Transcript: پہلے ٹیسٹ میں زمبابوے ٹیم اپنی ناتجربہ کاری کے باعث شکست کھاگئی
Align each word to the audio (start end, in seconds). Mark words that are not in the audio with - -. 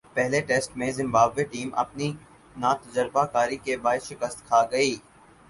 پہلے 0.13 0.39
ٹیسٹ 0.41 0.77
میں 0.77 0.89
زمبابوے 0.91 1.43
ٹیم 1.51 1.69
اپنی 1.75 2.11
ناتجربہ 2.55 3.25
کاری 3.33 3.57
کے 3.57 3.77
باعث 3.77 4.07
شکست 4.07 4.45
کھاگئی 4.47 4.95